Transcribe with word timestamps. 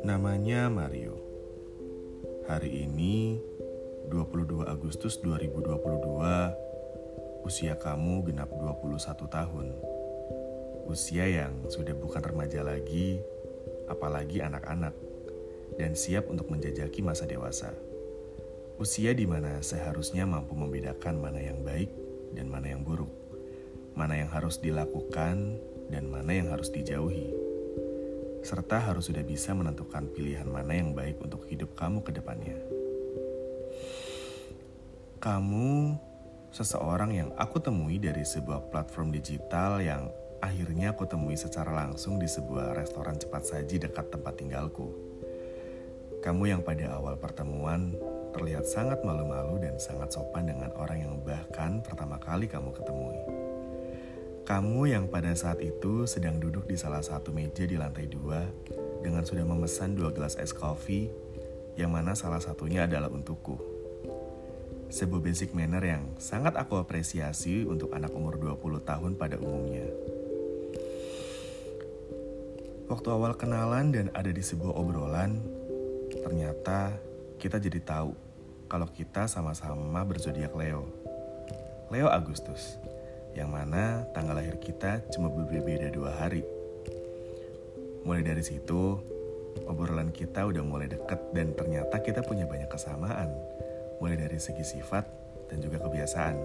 Namanya 0.00 0.72
Mario. 0.72 1.20
Hari 2.48 2.88
ini 2.88 3.36
22 4.08 4.64
Agustus 4.64 5.20
2022 5.20 7.44
usia 7.44 7.76
kamu 7.76 8.32
genap 8.32 8.48
21 8.56 9.28
tahun. 9.28 9.76
Usia 10.88 11.28
yang 11.28 11.68
sudah 11.68 11.92
bukan 11.92 12.24
remaja 12.24 12.64
lagi, 12.64 13.20
apalagi 13.84 14.40
anak-anak 14.40 14.96
dan 15.76 15.92
siap 15.92 16.32
untuk 16.32 16.48
menjajaki 16.48 17.04
masa 17.04 17.28
dewasa. 17.28 17.76
Usia 18.80 19.12
di 19.12 19.28
mana 19.28 19.60
seharusnya 19.60 20.24
mampu 20.24 20.56
membedakan 20.56 21.20
mana 21.20 21.44
yang 21.44 21.60
baik 21.60 21.92
dan 22.32 22.48
mana 22.48 22.72
yang 22.72 22.80
buruk, 22.80 23.12
mana 24.00 24.16
yang 24.16 24.32
harus 24.32 24.56
dilakukan 24.56 25.60
dan 25.92 26.08
mana 26.08 26.32
yang 26.32 26.48
harus 26.48 26.72
dijauhi, 26.72 27.36
serta 28.40 28.80
harus 28.80 29.12
sudah 29.12 29.20
bisa 29.20 29.52
menentukan 29.52 30.08
pilihan 30.16 30.48
mana 30.48 30.72
yang 30.72 30.96
baik 30.96 31.20
untuk 31.20 31.44
hidup 31.52 31.76
kamu 31.76 32.00
ke 32.00 32.16
depannya. 32.16 32.56
Kamu 35.20 36.00
seseorang 36.48 37.12
yang 37.12 37.30
aku 37.36 37.60
temui 37.60 38.00
dari 38.00 38.24
sebuah 38.24 38.72
platform 38.72 39.12
digital 39.12 39.84
yang 39.84 40.08
akhirnya 40.40 40.96
aku 40.96 41.04
temui 41.04 41.36
secara 41.36 41.68
langsung 41.68 42.16
di 42.16 42.24
sebuah 42.24 42.72
restoran 42.80 43.20
cepat 43.20 43.44
saji 43.44 43.84
dekat 43.84 44.08
tempat 44.08 44.40
tinggalku. 44.40 44.88
Kamu 46.24 46.48
yang 46.48 46.64
pada 46.64 46.96
awal 46.96 47.20
pertemuan 47.20 47.92
terlihat 48.32 48.64
sangat 48.64 49.04
malu-malu 49.04 49.60
dan 49.60 49.76
sangat 49.76 50.16
sopan 50.16 50.48
dengan 50.48 50.72
orang 50.80 51.04
yang 51.04 51.14
bahkan 51.20 51.84
pertama 51.84 52.16
kali 52.16 52.48
kamu 52.48 52.72
ketemui. 52.72 53.39
Kamu 54.50 54.82
yang 54.90 55.06
pada 55.06 55.30
saat 55.38 55.62
itu 55.62 56.10
sedang 56.10 56.42
duduk 56.42 56.66
di 56.66 56.74
salah 56.74 57.06
satu 57.06 57.30
meja 57.30 57.62
di 57.62 57.78
lantai 57.78 58.10
dua 58.10 58.42
dengan 58.98 59.22
sudah 59.22 59.46
memesan 59.46 59.94
dua 59.94 60.10
gelas 60.10 60.34
es 60.42 60.50
kopi 60.50 61.06
yang 61.78 61.94
mana 61.94 62.18
salah 62.18 62.42
satunya 62.42 62.82
adalah 62.82 63.06
untukku. 63.14 63.62
Sebuah 64.90 65.22
basic 65.22 65.54
manner 65.54 65.86
yang 65.86 66.02
sangat 66.18 66.58
aku 66.58 66.82
apresiasi 66.82 67.62
untuk 67.62 67.94
anak 67.94 68.10
umur 68.10 68.42
20 68.42 68.82
tahun 68.82 69.14
pada 69.14 69.38
umumnya. 69.38 69.86
Waktu 72.90 73.06
awal 73.06 73.38
kenalan 73.38 73.94
dan 73.94 74.10
ada 74.18 74.34
di 74.34 74.42
sebuah 74.42 74.74
obrolan, 74.74 75.38
ternyata 76.26 76.98
kita 77.38 77.62
jadi 77.62 77.78
tahu 77.86 78.18
kalau 78.66 78.90
kita 78.90 79.30
sama-sama 79.30 80.02
berzodiak 80.02 80.50
Leo. 80.58 80.90
Leo 81.94 82.10
Agustus, 82.10 82.74
yang 83.40 83.48
mana 83.48 84.04
tanggal 84.12 84.36
lahir 84.36 84.60
kita 84.60 85.00
cuma 85.08 85.32
berbeda 85.32 85.88
dua 85.88 86.12
hari. 86.12 86.44
Mulai 88.04 88.20
dari 88.20 88.44
situ, 88.44 89.00
obrolan 89.64 90.12
kita 90.12 90.44
udah 90.44 90.60
mulai 90.60 90.92
deket 90.92 91.32
dan 91.32 91.56
ternyata 91.56 92.04
kita 92.04 92.20
punya 92.20 92.44
banyak 92.44 92.68
kesamaan. 92.68 93.32
Mulai 94.00 94.28
dari 94.28 94.36
segi 94.36 94.64
sifat 94.64 95.04
dan 95.48 95.64
juga 95.64 95.80
kebiasaan. 95.80 96.36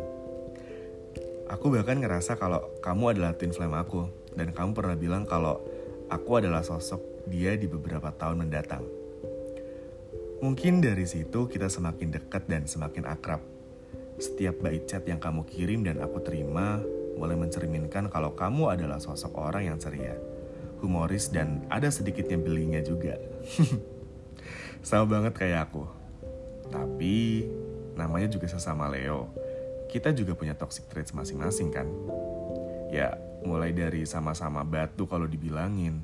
Aku 1.51 1.69
bahkan 1.69 2.01
ngerasa 2.01 2.39
kalau 2.39 2.73
kamu 2.81 3.15
adalah 3.15 3.37
twin 3.37 3.53
flame 3.53 3.77
aku 3.77 4.09
dan 4.33 4.49
kamu 4.55 4.73
pernah 4.73 4.97
bilang 4.97 5.23
kalau 5.29 5.61
aku 6.09 6.41
adalah 6.41 6.65
sosok 6.65 7.27
dia 7.29 7.53
di 7.53 7.69
beberapa 7.69 8.09
tahun 8.15 8.47
mendatang. 8.47 8.81
Mungkin 10.41 10.83
dari 10.83 11.07
situ 11.07 11.47
kita 11.47 11.71
semakin 11.71 12.19
dekat 12.19 12.43
dan 12.49 12.67
semakin 12.67 13.07
akrab. 13.07 13.54
Setiap 14.15 14.63
bait 14.63 14.87
chat 14.87 15.03
yang 15.03 15.19
kamu 15.19 15.43
kirim 15.43 15.83
dan 15.83 15.99
aku 15.99 16.23
terima 16.23 16.79
mulai 17.19 17.35
mencerminkan 17.35 18.07
kalau 18.11 18.35
kamu 18.35 18.75
adalah 18.75 18.99
sosok 18.99 19.35
orang 19.35 19.71
yang 19.71 19.77
ceria, 19.79 20.15
humoris 20.79 21.31
dan 21.31 21.63
ada 21.67 21.87
sedikitnya 21.91 22.39
belinya 22.39 22.79
juga. 22.83 23.19
Sama 24.87 25.19
banget 25.19 25.33
kayak 25.35 25.71
aku. 25.71 25.83
Tapi 26.71 27.47
namanya 27.95 28.27
juga 28.31 28.47
sesama 28.51 28.91
Leo. 28.91 29.31
Kita 29.91 30.11
juga 30.11 30.35
punya 30.35 30.53
toxic 30.55 30.87
traits 30.91 31.15
masing-masing 31.15 31.71
kan. 31.71 31.87
Ya, 32.91 33.15
mulai 33.43 33.71
dari 33.71 34.03
sama-sama 34.03 34.61
batu 34.61 35.07
kalau 35.07 35.25
dibilangin, 35.25 36.03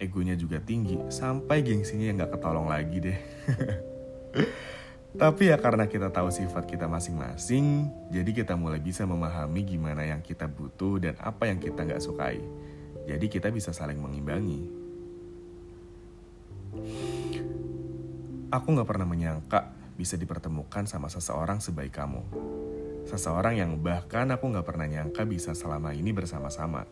egonya 0.00 0.34
juga 0.36 0.60
tinggi, 0.60 0.96
sampai 1.08 1.60
gengsinya 1.64 2.06
yang 2.06 2.16
gak 2.20 2.36
ketolong 2.38 2.68
lagi 2.68 2.98
deh. 3.00 3.18
Tapi 5.16 5.48
ya 5.48 5.56
karena 5.56 5.88
kita 5.88 6.12
tahu 6.12 6.28
sifat 6.28 6.68
kita 6.68 6.84
masing-masing, 6.86 7.88
jadi 8.12 8.30
kita 8.36 8.52
mulai 8.52 8.80
bisa 8.84 9.08
memahami 9.08 9.64
gimana 9.64 10.04
yang 10.04 10.20
kita 10.20 10.44
butuh 10.44 11.00
dan 11.00 11.16
apa 11.18 11.48
yang 11.48 11.56
kita 11.56 11.88
gak 11.88 12.04
sukai. 12.04 12.40
Jadi 13.08 13.26
kita 13.32 13.48
bisa 13.48 13.72
saling 13.72 13.96
mengimbangi. 13.96 14.68
Aku 18.52 18.66
gak 18.76 18.88
pernah 18.88 19.08
menyangka 19.08 19.72
bisa 19.96 20.20
dipertemukan 20.20 20.84
sama 20.84 21.08
seseorang 21.08 21.64
sebaik 21.64 21.96
kamu. 21.96 22.22
Seseorang 23.08 23.56
yang 23.56 23.72
bahkan 23.80 24.28
aku 24.28 24.52
gak 24.52 24.68
pernah 24.68 24.84
nyangka 24.84 25.24
bisa 25.24 25.56
selama 25.56 25.96
ini 25.96 26.12
bersama-sama 26.12 26.84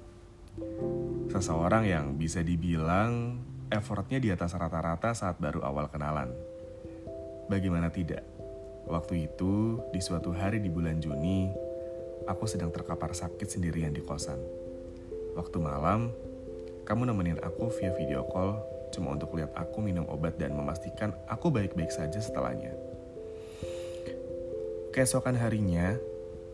Seseorang 1.35 1.83
yang 1.83 2.15
bisa 2.15 2.47
dibilang 2.47 3.43
effortnya 3.67 4.23
di 4.23 4.31
atas 4.31 4.55
rata-rata 4.55 5.11
saat 5.11 5.43
baru 5.43 5.67
awal 5.67 5.91
kenalan. 5.91 6.31
Bagaimana 7.44 7.93
tidak? 7.93 8.25
Waktu 8.88 9.28
itu, 9.28 9.81
di 9.93 10.00
suatu 10.00 10.32
hari 10.32 10.60
di 10.60 10.72
bulan 10.72 11.00
Juni, 11.00 11.53
aku 12.25 12.49
sedang 12.49 12.72
terkapar 12.72 13.12
sakit 13.12 13.49
sendirian 13.49 13.93
di 13.93 14.00
kosan. 14.00 14.41
Waktu 15.37 15.56
malam, 15.60 16.12
kamu 16.88 17.09
nemenin 17.09 17.41
aku 17.41 17.69
via 17.81 17.93
video 17.97 18.25
call 18.28 18.60
cuma 18.93 19.10
untuk 19.10 19.34
lihat 19.34 19.50
aku 19.59 19.82
minum 19.82 20.06
obat 20.06 20.38
dan 20.38 20.55
memastikan 20.55 21.10
aku 21.27 21.50
baik-baik 21.50 21.91
saja 21.91 22.21
setelahnya. 22.22 22.71
Keesokan 24.94 25.34
harinya, 25.34 25.99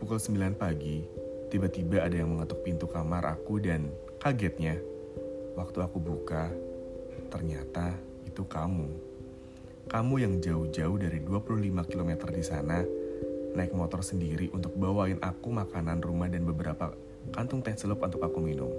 pukul 0.01 0.17
9 0.17 0.57
pagi, 0.57 1.05
tiba-tiba 1.53 2.01
ada 2.01 2.17
yang 2.17 2.33
mengetuk 2.33 2.65
pintu 2.65 2.89
kamar 2.89 3.27
aku 3.29 3.61
dan 3.61 3.93
Kagetnya, 4.21 4.77
waktu 5.57 5.81
aku 5.81 5.97
buka, 5.97 6.49
ternyata 7.33 7.97
itu 8.21 8.45
kamu. 8.45 9.10
Kamu 9.89 10.21
yang 10.21 10.37
jauh-jauh 10.37 10.97
dari 11.01 11.23
25 11.23 11.89
km 11.89 12.11
di 12.29 12.43
sana, 12.45 12.85
naik 13.57 13.73
motor 13.73 14.05
sendiri 14.05 14.53
untuk 14.53 14.77
bawain 14.77 15.17
aku 15.23 15.49
makanan 15.49 16.03
rumah 16.03 16.29
dan 16.29 16.45
beberapa 16.45 16.93
kantung 17.33 17.65
teh 17.65 17.73
celup 17.73 18.03
untuk 18.05 18.21
aku 18.21 18.37
minum. 18.37 18.69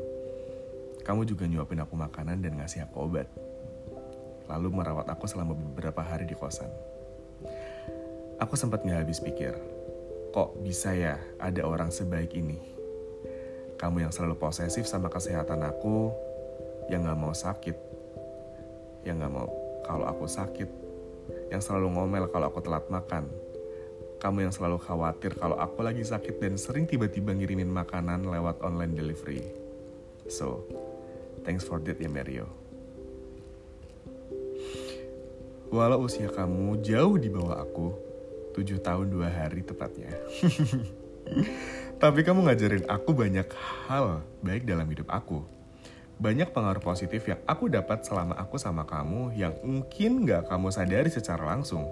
Kamu 1.02 1.26
juga 1.26 1.50
nyuapin 1.50 1.82
aku 1.82 1.98
makanan 1.98 2.44
dan 2.44 2.60
ngasih 2.62 2.86
aku 2.86 3.10
obat. 3.10 3.26
Lalu 4.46 4.68
merawat 4.70 5.10
aku 5.10 5.26
selama 5.26 5.58
beberapa 5.58 6.04
hari 6.04 6.30
di 6.30 6.38
kosan. 6.38 6.70
Aku 8.38 8.54
sempat 8.54 8.86
nggak 8.86 9.06
habis 9.06 9.18
pikir, 9.18 9.54
kok 10.30 10.54
bisa 10.62 10.94
ya 10.94 11.18
ada 11.42 11.66
orang 11.66 11.90
sebaik 11.90 12.34
ini? 12.38 12.58
Kamu 13.82 14.06
yang 14.06 14.14
selalu 14.14 14.38
posesif 14.38 14.86
sama 14.86 15.10
kesehatan 15.10 15.66
aku, 15.66 16.14
yang 16.86 17.02
gak 17.02 17.18
mau 17.18 17.34
sakit, 17.34 17.74
yang 19.02 19.18
gak 19.18 19.34
mau 19.34 19.50
kalau 19.82 20.06
aku 20.06 20.30
sakit, 20.30 20.81
yang 21.52 21.60
selalu 21.60 21.92
ngomel 21.92 22.32
kalau 22.32 22.48
aku 22.48 22.64
telat 22.64 22.88
makan, 22.88 23.28
kamu 24.24 24.48
yang 24.48 24.54
selalu 24.56 24.80
khawatir 24.80 25.36
kalau 25.36 25.60
aku 25.60 25.84
lagi 25.84 26.00
sakit 26.00 26.40
dan 26.40 26.56
sering 26.56 26.88
tiba-tiba 26.88 27.36
ngirimin 27.36 27.68
makanan 27.68 28.24
lewat 28.24 28.64
online 28.64 28.96
delivery. 28.96 29.44
So, 30.32 30.64
thanks 31.44 31.60
for 31.60 31.76
that 31.84 32.00
ya 32.00 32.08
Mario. 32.08 32.48
Walau 35.68 36.08
usia 36.08 36.32
kamu 36.32 36.80
jauh 36.80 37.20
di 37.20 37.28
bawah 37.28 37.60
aku, 37.60 37.92
7 38.56 38.80
tahun 38.80 39.12
2 39.12 39.28
hari 39.28 39.60
tepatnya. 39.60 40.12
Tapi 42.02 42.20
kamu 42.24 42.48
ngajarin 42.48 42.84
aku 42.88 43.12
banyak 43.12 43.48
hal 43.88 44.24
baik 44.40 44.64
dalam 44.64 44.88
hidup 44.88 45.08
aku. 45.12 45.44
Banyak 46.20 46.52
pengaruh 46.52 46.82
positif 46.82 47.24
yang 47.28 47.40
aku 47.48 47.70
dapat 47.72 48.04
selama 48.04 48.36
aku 48.36 48.60
sama 48.60 48.84
kamu 48.84 49.32
yang 49.36 49.54
mungkin 49.64 50.26
gak 50.28 50.50
kamu 50.50 50.68
sadari 50.68 51.08
secara 51.08 51.44
langsung. 51.54 51.88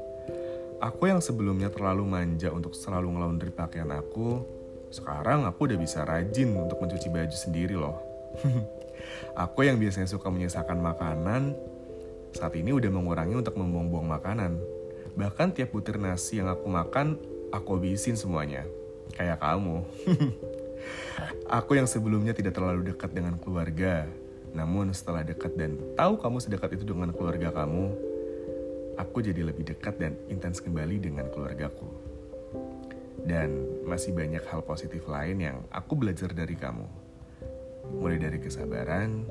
Aku 0.81 1.09
yang 1.09 1.21
sebelumnya 1.21 1.69
terlalu 1.69 2.09
manja 2.09 2.49
untuk 2.49 2.73
selalu 2.73 3.13
ngelaundry 3.13 3.53
pakaian 3.53 3.93
aku, 3.93 4.45
sekarang 4.89 5.45
aku 5.45 5.69
udah 5.69 5.79
bisa 5.79 6.09
rajin 6.09 6.57
untuk 6.57 6.81
mencuci 6.81 7.09
baju 7.13 7.37
sendiri 7.37 7.77
loh. 7.77 8.01
aku 9.45 9.69
yang 9.69 9.77
biasanya 9.77 10.09
suka 10.09 10.33
menyisakan 10.33 10.81
makanan, 10.81 11.53
saat 12.33 12.57
ini 12.57 12.73
udah 12.73 12.89
mengurangi 12.89 13.37
untuk 13.37 13.61
membuang-buang 13.61 14.09
makanan. 14.09 14.57
Bahkan 15.21 15.53
tiap 15.53 15.75
butir 15.75 16.01
nasi 16.01 16.41
yang 16.41 16.49
aku 16.49 16.71
makan, 16.71 17.21
aku 17.53 17.77
habisin 17.77 18.17
semuanya 18.17 18.65
kayak 19.15 19.43
kamu. 19.43 19.85
Aku 21.51 21.75
yang 21.75 21.87
sebelumnya 21.91 22.33
tidak 22.33 22.57
terlalu 22.57 22.95
dekat 22.95 23.11
dengan 23.11 23.37
keluarga, 23.37 24.07
namun 24.55 24.91
setelah 24.91 25.23
dekat 25.23 25.55
dan 25.55 25.79
tahu 25.95 26.19
kamu 26.19 26.39
sedekat 26.43 26.79
itu 26.79 26.91
dengan 26.91 27.15
keluarga 27.15 27.55
kamu, 27.55 27.95
aku 28.99 29.23
jadi 29.23 29.47
lebih 29.47 29.67
dekat 29.67 29.99
dan 29.99 30.19
intens 30.27 30.59
kembali 30.59 30.99
dengan 30.99 31.31
keluargaku. 31.31 31.87
Dan 33.21 33.69
masih 33.85 34.17
banyak 34.17 34.43
hal 34.49 34.65
positif 34.65 35.05
lain 35.07 35.39
yang 35.45 35.57
aku 35.71 35.95
belajar 35.95 36.33
dari 36.33 36.57
kamu. 36.57 36.89
Mulai 38.01 38.19
dari 38.23 38.39
kesabaran, 38.41 39.27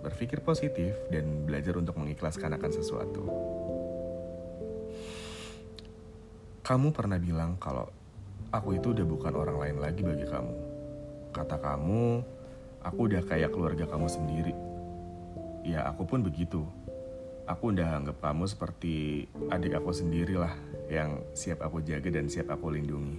berpikir 0.00 0.40
positif, 0.40 0.96
dan 1.12 1.44
belajar 1.44 1.76
untuk 1.76 2.00
mengikhlaskan 2.00 2.56
akan 2.56 2.70
sesuatu. 2.72 3.24
Kamu 6.64 6.94
pernah 6.94 7.18
bilang 7.18 7.58
kalau 7.58 7.90
aku 8.50 8.74
itu 8.76 8.90
udah 8.90 9.06
bukan 9.06 9.34
orang 9.38 9.56
lain 9.62 9.76
lagi 9.78 10.02
bagi 10.02 10.26
kamu. 10.26 10.54
Kata 11.30 11.56
kamu, 11.62 12.22
aku 12.82 13.00
udah 13.06 13.22
kayak 13.22 13.54
keluarga 13.54 13.86
kamu 13.86 14.06
sendiri. 14.10 14.54
Ya, 15.62 15.86
aku 15.86 16.02
pun 16.06 16.26
begitu. 16.26 16.66
Aku 17.46 17.74
udah 17.74 17.98
anggap 17.98 18.18
kamu 18.22 18.44
seperti 18.46 19.26
adik 19.50 19.74
aku 19.78 19.90
sendiri 19.90 20.38
lah 20.38 20.54
yang 20.90 21.22
siap 21.34 21.62
aku 21.62 21.82
jaga 21.82 22.10
dan 22.10 22.26
siap 22.30 22.50
aku 22.50 22.74
lindungi. 22.74 23.18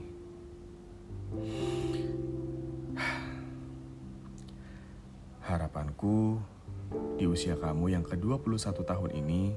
Harapanku 5.47 6.39
di 7.19 7.27
usia 7.27 7.59
kamu 7.59 7.91
yang 7.91 8.03
ke-21 8.03 8.71
tahun 8.83 9.11
ini, 9.15 9.55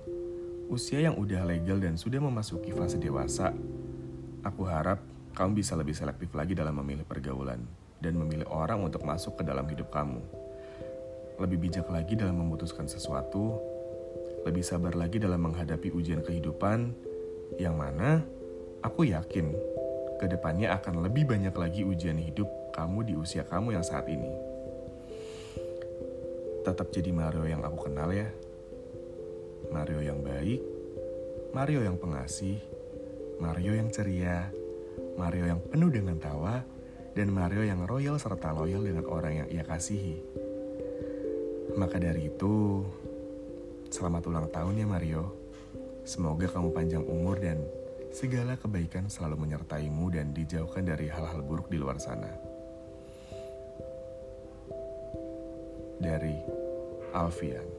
usia 0.71 1.03
yang 1.03 1.19
udah 1.19 1.47
legal 1.47 1.79
dan 1.79 1.95
sudah 1.95 2.19
memasuki 2.19 2.75
fase 2.75 2.99
dewasa, 2.99 3.55
aku 4.43 4.63
harap 4.67 5.14
kamu 5.35 5.61
bisa 5.61 5.75
lebih 5.75 5.93
selektif 5.93 6.31
lagi 6.33 6.55
dalam 6.55 6.79
memilih 6.79 7.03
pergaulan 7.03 7.61
dan 7.99 8.15
memilih 8.15 8.47
orang 8.49 8.87
untuk 8.87 9.03
masuk 9.03 9.41
ke 9.41 9.43
dalam 9.43 9.67
hidup 9.67 9.91
kamu. 9.91 10.23
Lebih 11.43 11.59
bijak 11.59 11.91
lagi 11.91 12.15
dalam 12.15 12.39
memutuskan 12.39 12.87
sesuatu, 12.87 13.59
lebih 14.47 14.63
sabar 14.63 14.95
lagi 14.95 15.19
dalam 15.19 15.43
menghadapi 15.51 15.91
ujian 15.91 16.23
kehidupan, 16.23 16.95
yang 17.59 17.75
mana 17.75 18.23
aku 18.87 19.11
yakin 19.11 19.51
ke 20.23 20.31
depannya 20.31 20.71
akan 20.79 21.03
lebih 21.03 21.27
banyak 21.27 21.53
lagi 21.53 21.83
ujian 21.83 22.17
hidup 22.17 22.47
kamu 22.71 23.03
di 23.03 23.15
usia 23.19 23.43
kamu 23.43 23.75
yang 23.75 23.83
saat 23.83 24.07
ini. 24.07 24.31
Tetap 26.63 26.95
jadi 26.95 27.11
Mario 27.11 27.45
yang 27.45 27.67
aku 27.67 27.91
kenal 27.91 28.15
ya. 28.15 28.31
Mario 29.75 29.99
yang 30.01 30.23
baik, 30.23 30.63
Mario 31.51 31.83
yang 31.83 31.99
pengasih, 31.99 32.63
Mario 33.43 33.75
yang 33.75 33.91
ceria, 33.91 34.49
Mario 35.15 35.45
yang 35.47 35.61
penuh 35.63 35.91
dengan 35.91 36.19
tawa, 36.19 36.63
dan 37.15 37.31
Mario 37.31 37.63
yang 37.63 37.87
royal 37.87 38.19
serta 38.19 38.51
loyal 38.51 38.83
dengan 38.83 39.07
orang 39.07 39.45
yang 39.45 39.49
ia 39.49 39.63
kasihi. 39.63 40.19
Maka 41.79 41.99
dari 41.99 42.31
itu, 42.31 42.83
selamat 43.91 44.23
ulang 44.31 44.47
tahun 44.51 44.83
ya 44.83 44.87
Mario. 44.87 45.25
Semoga 46.05 46.51
kamu 46.51 46.69
panjang 46.75 47.05
umur 47.07 47.41
dan 47.41 47.63
segala 48.15 48.55
kebaikan 48.55 49.11
selalu 49.11 49.43
menyertaimu 49.47 50.07
dan 50.15 50.31
dijauhkan 50.31 50.87
dari 50.87 51.11
hal-hal 51.11 51.43
buruk 51.43 51.67
di 51.67 51.79
luar 51.83 51.99
sana. 51.99 52.31
Dari 55.99 56.37
Alfian. 57.15 57.74